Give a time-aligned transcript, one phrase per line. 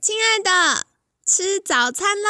[0.00, 0.86] 亲爱的，
[1.26, 2.28] 吃早餐喽！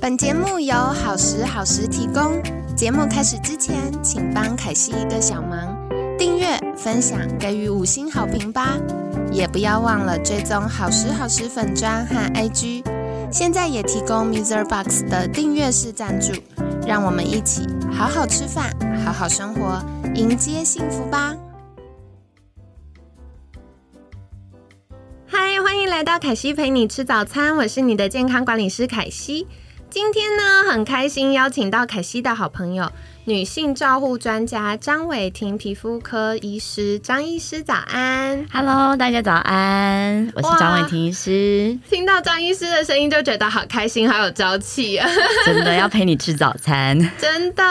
[0.00, 2.42] 本节目由好时好时提供。
[2.76, 8.76] 节目开始之前，请帮凯西一个小忙，订阅、分享、给予五星好评吧！
[9.30, 12.82] 也不要忘了追踪好时好时粉砖和 IG。
[13.30, 14.64] 现在也提供 Mr.
[14.64, 16.32] Box 的订阅式赞助，
[16.86, 18.72] 让我们一起好好吃饭，
[19.04, 21.34] 好好生活，迎接幸福吧！
[25.26, 29.46] 嗨，欢迎来到凯西陪你吃早餐，我是你的健康管理师凯西。
[29.94, 32.90] 今天呢，很开心邀请到凯西的好朋友。
[33.26, 41.78] 女性照护专家张伟婷皮肤科医师，张医师早安，Hello，大家早安，我是张伟婷医师。
[41.88, 45.08] 听到张医师的声音就觉得好开心，好有朝气啊！
[45.46, 47.64] 真的要陪你吃早餐， 真的。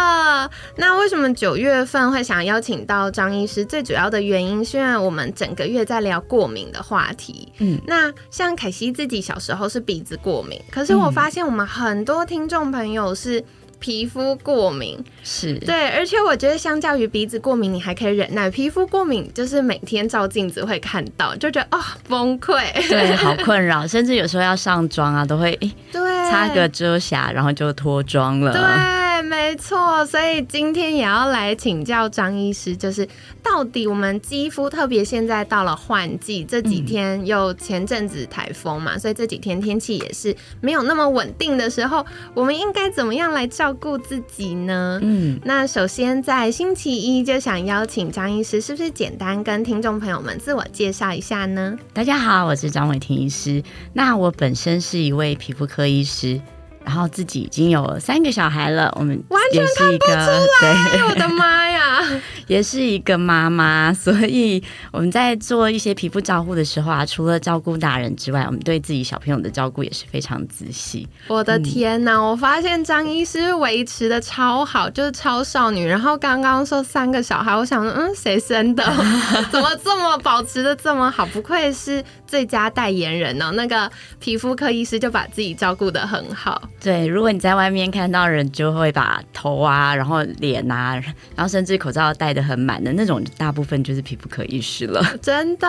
[0.77, 3.63] 那为什么九月份会想邀请到张医师？
[3.63, 7.53] 最主要的原因是因为我们整个月在聊过敏的话题。
[7.59, 13.43] 嗯，那像凯西自己小时候是鼻子过敏，可是我发现我们很多听众朋友是。
[13.79, 18.49] 皮肤过敏是对，而且我觉得相较于鼻子过敏，你还可以忍耐。
[18.49, 25.51] 皮肤过敏就是每天照镜子会看到，就觉得哦崩溃，对，好困扰，甚至有时候要上妆啊，都会
[25.91, 28.53] 对擦个遮瑕，然后就脱妆了。
[28.53, 30.05] 对，没错。
[30.05, 33.07] 所以今天也要来请教张医师，就是
[33.41, 43.73] 到底我们肌肤，特别现在到了换季，这几天又前阵子台风嘛，所以这几天天气也是没有那么稳定的时候，我们应该怎么样来照？
[43.73, 44.99] 顾自己呢？
[45.01, 51.75] 嗯，那首先在星期一就想邀请张医师，是不是简单跟听众朋友们自我介绍一下呢？
[51.91, 53.63] 大家好，我是张伟婷医师。
[53.93, 56.39] 那我本身是一位皮肤科医师。
[56.85, 59.21] 然后自己已经有三个小孩了，我们
[59.59, 61.99] 完全看不出来，我的妈呀，
[62.47, 64.61] 也是一个妈妈，所以
[64.91, 71.07] 我们在做一些皮肤照护的时候啊，除了照顾大人之外，我们对自己小朋友的照顾也是非常仔细。
[71.27, 75.85] 我的天哪，我发现张医师维持的超好，就是超少女。
[75.85, 78.83] 然后刚刚说三个小孩，我想说，嗯，谁生的？
[79.51, 81.25] 怎么这么保持的这么好？
[81.27, 83.89] 不愧是最佳代言人哦，那个
[84.19, 86.61] 皮肤科医师就把自己照顾的很好。
[86.81, 90.93] 对，如果你在外面看到人，就会把头啊，然后脸啊，
[91.35, 95.03] 然后甚至口罩戴的很满的那种，大部分就是皮肤科医师了。
[95.21, 95.67] 真的，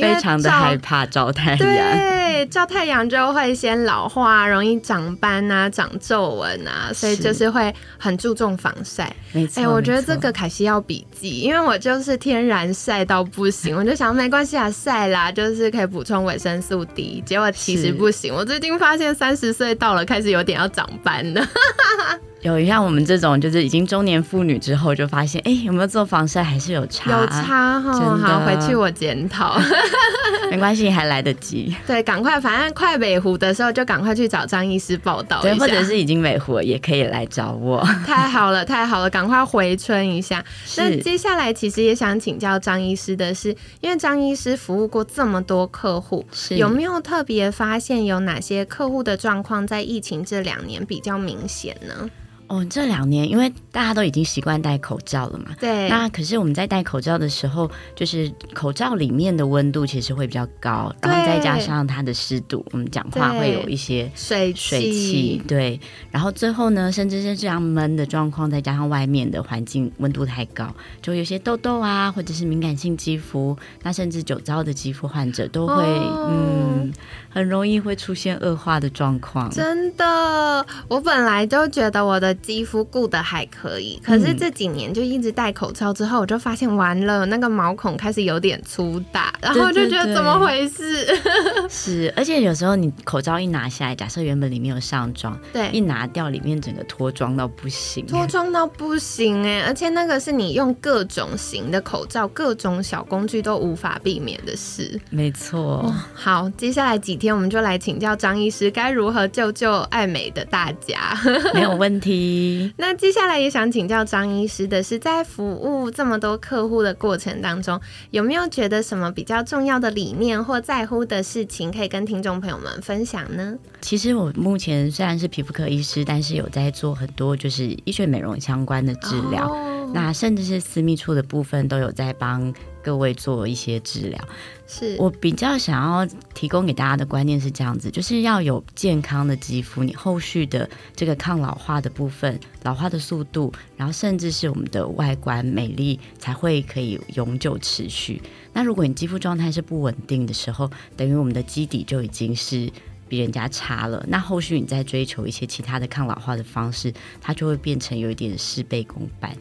[0.00, 1.58] 非常的害怕照太阳。
[1.58, 9.14] 对，照太阳就会先老化，容易长斑啊，长皱纹啊，所以就是会很注重防晒。
[9.32, 17.22] 没错，哎，我觉得这个凯西要笔记，因为我就是天然晒到不行， 我就想没关系啊，晒啦，就是可以补充维生素 D。
[17.24, 20.56] 结果其实不行，我最近发现三十岁到了，开始有点。
[20.56, 21.46] 要长斑的。
[22.46, 28.16] 有像我们这种，就是已经中年妇女之后，就发现，哎，有没有做防晒还是有差，有差哈。
[28.16, 29.60] 好，回去我检讨。
[30.50, 31.74] 没关系，还来得及。
[31.86, 37.84] 对，赶快，反正快美湖的时候，就赶快去找张医师报道对，或者是已经美湖了，也可以来找我。
[38.06, 40.44] 太好了，太好了，赶快回春一下。
[40.76, 52.08] 那接下来其实也想请教张医师的是，因为张医师服务过这么多客户，有没有特别发现有哪些客户的状况在疫情这两年比较明显呢？
[52.48, 55.88] 哦，这两年因为大家都已经习惯戴口罩了嘛，对。
[55.88, 65.80] 那可是我们在戴口罩的时候，就是口罩里面的温度其实会比较高，然后再加上它的湿度，我们讲话会有一些水水汽，对。
[66.10, 76.92] 然后最后呢，甚至是这样闷的状况，再加上外面的环境温度太高，就有些痘痘啊，或者是敏感性肌肤，那甚至酒糟的肌肤患者都会，嗯，
[77.28, 79.50] 很容易会出现恶化的状况。
[79.50, 82.36] 真的，我本来就觉得我的。
[82.46, 91.06] 肌肤顾得还可以，可是这几年就一直戴口罩之后，我就发现完了，那个毛孔开始有点粗大，然后就觉得怎么回事？
[91.68, 105.00] 是，而且有时候你口罩一拿下来，假设原本里面有上妆，对，一拿掉里面整个脱妆到不行，脱妆到不行哎，而且那个是你用各种型的口罩、各种小工具都无法避免的事。
[105.10, 105.92] 没错。
[106.14, 111.16] 好，接下来几天我们就来请教张医师，该如何救救爱美的大家？
[111.54, 112.72] 没有问题。
[112.78, 117.80] 那接下来也想请教张医师的是，在服务这么多客户的过程当中，
[118.10, 123.54] 有没有觉得什么比较重要的理念或在乎的事情，可以跟听众朋友们分享呢？
[123.80, 129.50] 其实我目前虽然是皮肤科医师，但是有在做很多就是医学美容相关的治疗。
[129.96, 132.52] 那甚至是私密处的部分都有在帮
[132.82, 134.28] 各位做一些治疗。
[134.66, 148.20] 是我比较想要提供给大家的观念是这样子，就是要有健康的肌肤，你后续的这个抗老化的部分、老化的速度，然后甚至是我们的外观美丽，才会可以永久持续。
[148.52, 152.70] 那如果你肌肤状态是不稳定的时候，等于我们的基底就已经是
[153.08, 154.04] 比人家差了。
[154.08, 159.34] 那后续你再追求一些其他的抗老化的方式，它就会变成有一点事倍功半。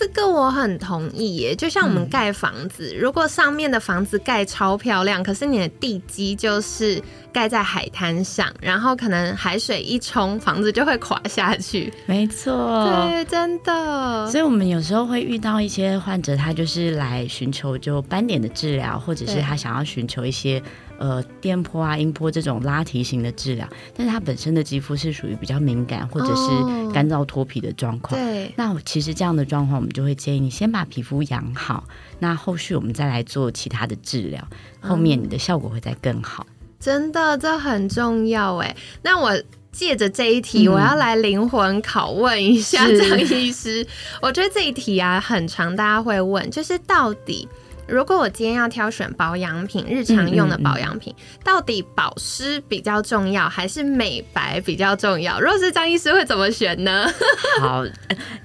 [0.00, 7.02] 这个我很同意耶，就像我们盖房子，如果上面的房子盖超漂亮，可是你的地基就是
[7.32, 11.92] 盖在海滩上，然后可能海水一冲，房子就会垮下去。
[12.06, 14.30] 没错，对，真的。
[14.30, 20.62] 所以，我们有时候会遇到一些患者，他就是来寻求就斑点的治疗，或者是他想要寻求一些。
[21.00, 23.66] 呃，电波啊、音波这种拉提型的治疗，
[23.96, 28.20] 但是他本身的肌肤是属于比较敏感或者是干燥脱皮的状况。
[28.20, 31.84] 对，那其实这样的状况，我们就会建议你先把皮肤养好，
[32.18, 34.46] 那后续我们再来做其他的治疗，
[34.78, 36.46] 后面你的效果会再更好。
[36.80, 38.74] 真的，这很重要哎。
[39.02, 39.30] 那我
[39.70, 43.86] 借着这一题，我要来灵魂拷问一下张医师。
[44.22, 47.46] 我觉得这一题啊很长，大家会问，就是到底。
[47.86, 51.12] 如果我今天要挑选保养品，日常用的保养品，
[51.42, 55.40] 到底保湿比较重要，还是美白比较重要？
[55.40, 57.06] 若是张医师会怎么选呢？
[57.60, 57.84] 好，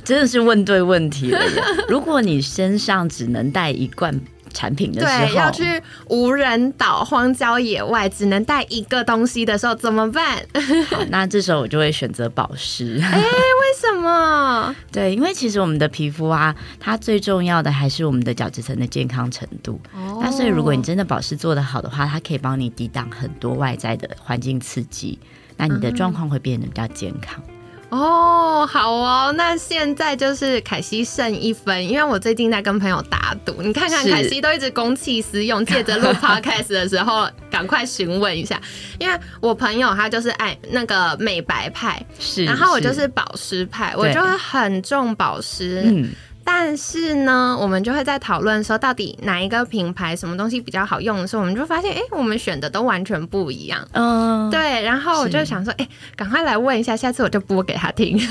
[0.03, 1.39] 真的是问对问题了。
[1.87, 4.19] 如果你身上只能带一罐。
[4.55, 5.63] 产品的时候，要去
[6.07, 10.37] 无人岛、荒郊野外，只能带一个东西的时候怎么办？
[10.89, 12.99] 好，那这时候我就会选择保湿。
[13.03, 14.73] 哎，为什么？
[14.91, 19.79] 对，因为其实我们的皮肤啊，它最重要的还是我们的角质层的健康程度。
[19.93, 25.19] 哦，那所以如果你真的保湿做得好的话，它可以帮你抵挡很多外在的环境刺激，
[25.57, 27.43] 那你的状况会变得比较健康。
[27.89, 38.59] 哦，好哦，那现在就是凯西剩一分，因为我最近在跟朋友打赌，你看看凯西都一直公器私用，借着录 podcast 的时候赶快询问一下，
[38.99, 46.09] 因为我朋友他就是爱那个美白派，是，然后我就是保湿派，我就会很重保湿，嗯。
[46.47, 53.85] 但是呢，我们就会在讨论说，到底哪一个品牌什么东西比较好用的时候，我们就发现，哎，我们选的都完全不一样。
[53.93, 54.83] 嗯，对。
[54.83, 58.17] 然后我就想说，哎，赶快来问一下，下次我就播给他听。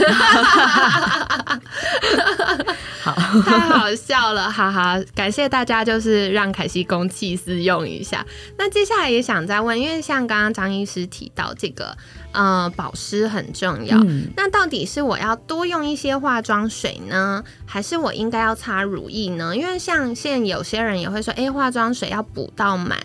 [3.02, 3.12] 好，
[3.43, 4.99] 太好笑了，哈哈！
[5.14, 8.25] 感谢大家，就是让凯西公器私用一下。
[8.56, 11.96] 那接下来也想再问，因为像刚刚张医师提到这个。
[12.35, 13.97] 呃，保湿很重要。
[14.37, 19.57] 那到底是我要多用一些化妆水呢，还是我应该要擦乳液呢？
[19.57, 22.99] 因为像现在有些人也会说，哎，化妆水要补到满，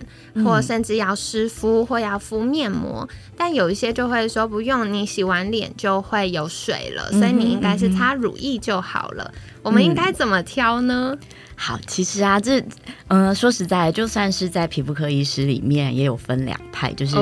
[0.43, 3.07] 或甚至要湿敷或要敷面膜。
[3.37, 9.31] 但有一些就会说，不用，你洗完脸就会有水了，所以你应该是擦乳液就好了。
[9.61, 11.17] 我们应该怎么挑呢？
[11.55, 12.63] 好，其实啊，这
[13.09, 17.17] 嗯，说实在，就算是在皮肤科医师里面，也有分两派，就是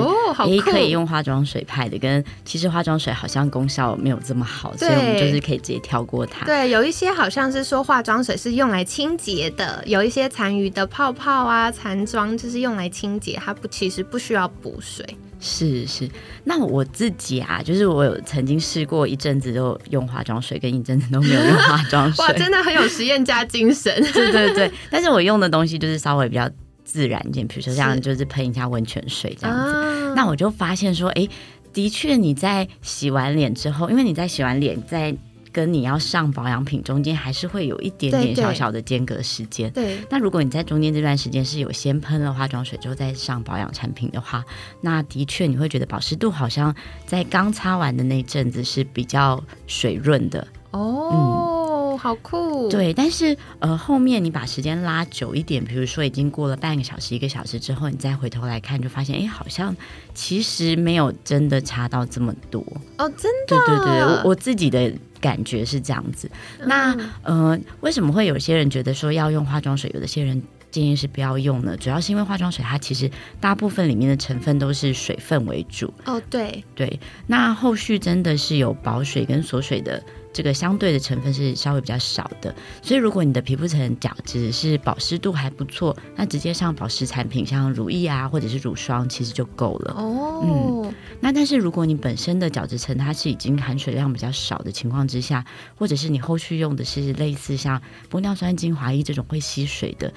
[0.45, 6.45] 也可以用化妆水派的，跟其实化妆水好像功效没有这么好，所以我们就是可以直接跳过它。
[6.45, 15.03] 对，有一些好像是说化妆水是用来清洁的，有一些残余的泡泡啊、残妆就是用来清洁，它不其实不需要补水。
[15.39, 16.09] 是是，
[16.43, 22.23] 那我自己啊，就是我有曾经试过一阵子都用化妆水，跟一阵子都没有用化妆水。
[22.25, 23.93] 哇，真的很有实验家精神。
[24.13, 26.49] 对对对，但是我用的东西就是稍微比较
[26.83, 30.13] 自然一点，比如说像就是喷一下温泉水这样子。
[30.15, 31.27] 那我就发现说，哎，
[31.71, 35.15] 的确你在洗完脸之后，因为你在洗完脸在。
[35.57, 39.71] 跟你要上保养品中间还是会有一点点小小的间隔时间。
[39.71, 44.45] 对，那如果你在中间这段时间是有先喷了化妆水之后再上保养产品的话，
[44.81, 46.76] 那的确你会觉得保湿度好像
[47.07, 50.47] 在刚擦完的那阵子是比较水润的。
[50.69, 51.56] 哦，
[51.97, 52.69] 好酷。
[52.69, 59.75] 对，但是呃后面你把时间拉久一点，比如说已经过了半个小时、一个小时之后，你再回头来看，就发现哎，好像
[60.13, 62.61] 其实没有真的差到这么多。
[62.97, 63.57] 哦，真的。
[63.66, 64.94] 对对对，我我自己的。
[65.19, 66.30] 感觉是这样子，
[66.68, 70.39] 那呃，为什么会有些人觉得说要用化妆水，有的些人
[70.69, 71.75] 建议是不要用呢？
[71.75, 73.09] 主要是因为化妆水它其实
[73.42, 75.92] 大部分里面的成分都是水分为主。
[76.06, 80.01] 哦，对对，那后续真的是有保水跟锁水的。
[80.37, 82.53] 这个相对的成分是稍微比较少的，
[82.83, 89.95] 所以如果你的皮肤层角质是保湿度还不错，那直接上保湿产品，像乳液啊或者是乳霜，其实就够了。
[89.97, 95.44] 哦，嗯，那但是如果你本身的角质层它是已经含水量比较少的情况之下，
[95.75, 100.13] 或者是你后续用的是类似像玻尿酸精华液这种会吸水的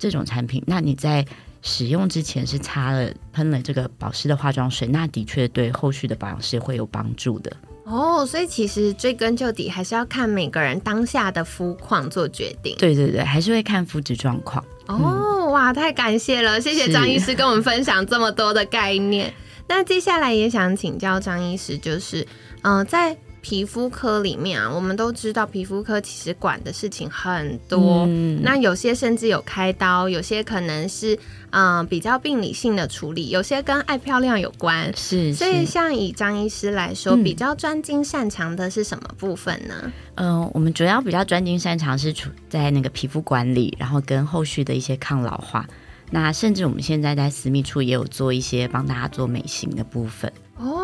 [0.00, 1.24] 这种产品，那你在
[1.62, 7.56] 使用之前是擦了喷了这个保湿的化妆水，那的确对后续的保养是会有帮助的。
[7.84, 12.76] 哦，所以其实追根究底，还是要看每个人当下的肤况做决定。
[12.78, 14.64] 对对对，还是会看肤质状况。
[14.86, 19.32] 哦，哇，太感谢了，谢谢张医师跟我们分享这么多的概念。
[19.66, 22.26] 那接下来也想请教张医师，就是，
[22.62, 23.16] 嗯，在。
[23.40, 28.06] 皮肤科里面啊，我们都知道皮肤科其实管的事情很多，
[28.42, 31.18] 那有些甚至有开刀，有些可能是
[31.50, 34.94] 嗯比较病理性的处理，有些跟爱漂亮有关。
[34.96, 39.92] 是，所以像以张医师来说，比较专精擅长的是什么部分呢？
[40.16, 45.66] 嗯，我们主要比较专精擅长是处在那个皮肤管理，然后跟后续的一些抗老化。
[46.12, 50.30] 那甚至我们现在在私密处也有做一些帮大家做美型的部分。
[50.56, 50.79] 哦，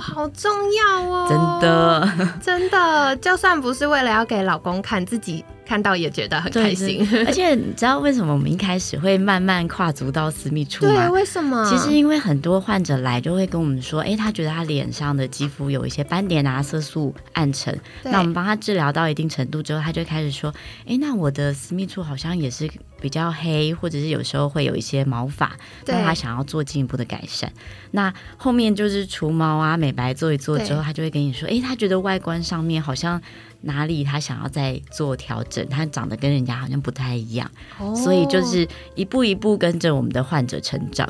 [0.00, 1.26] 好重要哦！
[1.28, 7.06] 真的，真的，就算不是为了要给老公看，自己看到也觉得很开心。
[7.26, 11.06] 而且你知道为什么我们一开始会慢慢跨足到私密处吗？
[11.06, 11.64] 对，为什么？
[11.68, 17.78] 其实因为很多患者来就会跟我们说，哎，他觉得他脸上的肌肤有一些斑点啊、色素暗沉。
[18.02, 20.52] 那我们帮他治疗到一定程度之后，他就开始说，
[20.86, 22.70] 哎，那我的私密处好像也是。
[23.00, 27.52] 比较黑，或者是有时候会有一些毛发，那他想要做进一步的改善。
[27.92, 33.20] 那后面就是除毛啊、美白做一做之后，他就会跟你说：“哎，他觉得外观上面好像
[33.62, 37.50] 哪里他想要再做调整，他长得跟人家好像不太一样。”
[37.96, 41.08] 所以就是一步一步跟着我们的患者成长。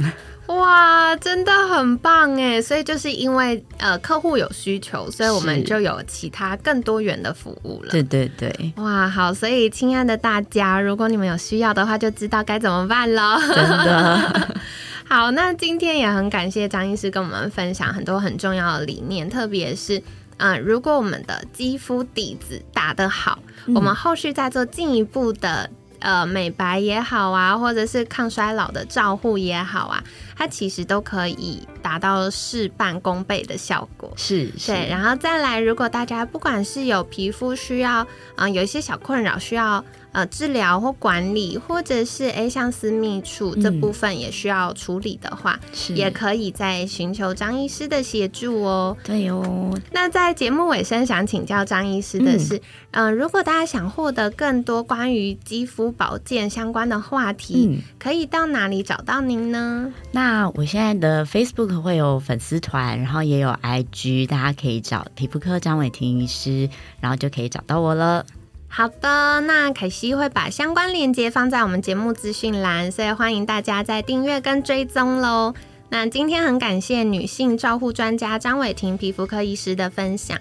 [0.51, 2.61] 哇，真的很棒哎！
[2.61, 7.91] 所以就是因为呃客户有需求，所以我们就有其他更多元的服务了。
[7.91, 9.33] 对对对，哇，好！
[9.33, 13.39] 所以亲爱的大家，如果你们有需要的话，就知道该怎么办了。
[13.39, 14.59] 真的
[15.09, 20.03] 好，那今天也很感谢张医师跟我们分享很多很重要的理念，特别是
[20.39, 23.39] 嗯，如果我们的肌肤底子打得好，
[23.75, 25.71] 我们后续再做进一步的。
[26.01, 30.03] 呃，美白也好啊，或者是抗衰老的照护也好啊，
[30.37, 34.13] 它其实都可以达到事半功倍的效果。
[34.17, 34.89] 是，对。
[34.89, 39.85] 然后再来，如果大家不管是有皮肤需要，嗯，有一些小困扰需要。
[40.13, 45.59] 呃，治疗或管理，或者是哎，像私密处这部分也需要处理的话，
[45.95, 48.97] 也可以再寻求张医师的协助哦。
[49.05, 49.73] 对哦。
[49.93, 59.93] 那在节目尾声，想请教张医师的是，嗯，如果大家想获得更多关于肌肤保健相关的话题，可以到哪里找到您呢？
[60.11, 66.69] 那我现在的 Facebook 会有粉丝团，然后也有 IG，大家可以找皮肤科张伟婷医师，
[67.01, 68.27] 然后就可以找到我了。
[68.73, 75.53] 好的，那凯西会把相关链接放在我们节目资讯栏，所以欢迎大家在订阅跟追踪喽。
[75.89, 80.39] 那今天很感谢女性照护专家张伟婷皮肤科医师的分享，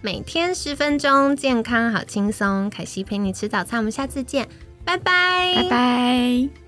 [0.00, 2.70] 每天十分钟，健康好轻松。
[2.70, 4.48] 凯西陪你吃早餐，我们下次见，
[4.84, 6.61] 拜拜，拜拜。